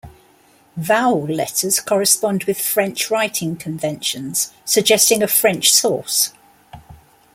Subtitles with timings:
[0.77, 6.31] Vowel letters correspond with French writing conventions, suggesting a French source.